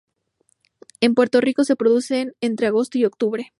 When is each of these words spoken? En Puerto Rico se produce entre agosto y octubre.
En 0.99 1.13
Puerto 1.13 1.41
Rico 1.41 1.63
se 1.63 1.75
produce 1.75 2.33
entre 2.41 2.65
agosto 2.65 2.97
y 2.97 3.05
octubre. 3.05 3.49